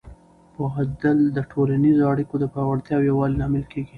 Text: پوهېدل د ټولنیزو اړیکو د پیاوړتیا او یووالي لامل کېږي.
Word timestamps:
پوهېدل 0.53 1.17
د 1.35 1.37
ټولنیزو 1.51 2.03
اړیکو 2.13 2.35
د 2.39 2.45
پیاوړتیا 2.53 2.95
او 2.97 3.07
یووالي 3.09 3.35
لامل 3.41 3.65
کېږي. 3.71 3.89